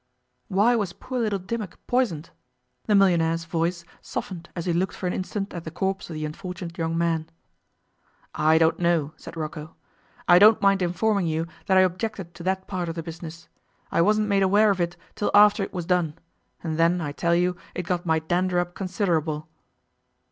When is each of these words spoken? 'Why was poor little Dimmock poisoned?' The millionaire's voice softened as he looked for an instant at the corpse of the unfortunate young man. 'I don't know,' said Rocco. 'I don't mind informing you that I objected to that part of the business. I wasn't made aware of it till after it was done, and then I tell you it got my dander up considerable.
'Why 0.47 0.75
was 0.75 0.93
poor 0.93 1.19
little 1.19 1.37
Dimmock 1.37 1.77
poisoned?' 1.85 2.31
The 2.87 2.95
millionaire's 2.95 3.45
voice 3.45 3.85
softened 4.01 4.49
as 4.55 4.65
he 4.65 4.73
looked 4.73 4.95
for 4.95 5.05
an 5.05 5.13
instant 5.13 5.53
at 5.53 5.63
the 5.63 5.69
corpse 5.69 6.09
of 6.09 6.15
the 6.15 6.25
unfortunate 6.25 6.75
young 6.75 6.97
man. 6.97 7.29
'I 8.33 8.57
don't 8.57 8.79
know,' 8.79 9.13
said 9.15 9.37
Rocco. 9.37 9.75
'I 10.27 10.39
don't 10.39 10.59
mind 10.59 10.81
informing 10.81 11.27
you 11.27 11.45
that 11.67 11.77
I 11.77 11.81
objected 11.81 12.33
to 12.33 12.41
that 12.41 12.65
part 12.65 12.89
of 12.89 12.95
the 12.95 13.03
business. 13.03 13.47
I 13.91 14.01
wasn't 14.01 14.27
made 14.27 14.41
aware 14.41 14.71
of 14.71 14.81
it 14.81 14.97
till 15.13 15.29
after 15.35 15.61
it 15.61 15.71
was 15.71 15.85
done, 15.85 16.17
and 16.63 16.79
then 16.79 16.99
I 16.99 17.11
tell 17.11 17.35
you 17.35 17.55
it 17.75 17.85
got 17.85 18.03
my 18.03 18.17
dander 18.17 18.57
up 18.57 18.73
considerable. 18.73 19.49